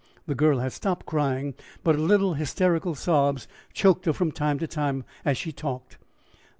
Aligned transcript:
The 0.25 0.33
girl 0.33 0.57
had 0.57 0.71
stopped 0.73 1.05
crying, 1.05 1.53
but 1.83 1.95
little 1.95 2.33
hysterical 2.33 2.95
sobs 2.95 3.47
choked 3.71 4.07
her 4.07 4.13
from 4.13 4.31
time 4.31 4.57
to 4.57 4.65
time 4.65 5.03
as 5.23 5.37
she 5.37 5.51
talked. 5.51 5.99